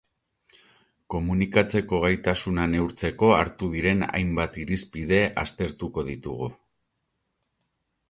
Komunikatzeko 1.15 1.99
gaitasuna 2.05 2.65
neurtzeko 2.73 3.31
hartu 3.37 3.71
diren 3.77 4.03
hainbat 4.09 4.61
irizpide 4.65 5.23
aztertuko 5.47 6.11
ditugu. 6.13 6.53